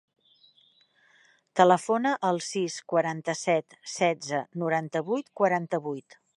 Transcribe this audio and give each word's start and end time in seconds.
Telefona 1.61 2.13
al 2.31 2.41
sis, 2.47 2.79
quaranta-set, 2.95 3.79
setze, 3.99 4.43
noranta-vuit, 4.65 5.33
quaranta-vuit. 5.43 6.23